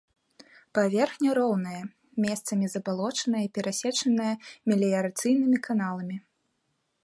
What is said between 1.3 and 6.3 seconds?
роўная, месцамі забалочаная і перасечаная меліярацыйнымі каналамі.